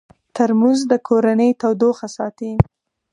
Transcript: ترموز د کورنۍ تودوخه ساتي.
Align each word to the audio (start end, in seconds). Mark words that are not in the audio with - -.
ترموز 0.35 0.79
د 0.91 0.93
کورنۍ 1.07 1.51
تودوخه 1.61 2.07
ساتي. 2.17 2.51